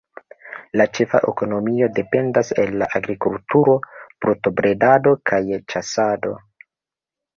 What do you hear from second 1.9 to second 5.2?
dependas el la agrikulturo, brutobredado